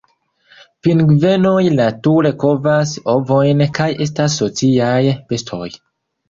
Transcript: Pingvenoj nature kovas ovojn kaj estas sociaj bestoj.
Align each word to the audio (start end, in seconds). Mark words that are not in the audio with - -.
Pingvenoj 0.85 1.67
nature 1.79 2.31
kovas 2.43 2.95
ovojn 3.13 3.61
kaj 3.77 3.89
estas 4.07 4.39
sociaj 4.41 4.99
bestoj. 5.35 5.63